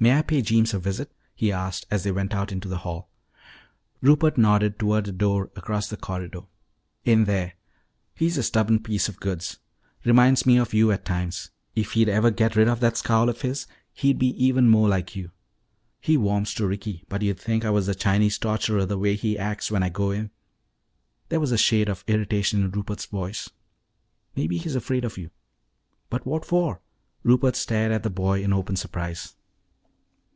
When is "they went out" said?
2.04-2.52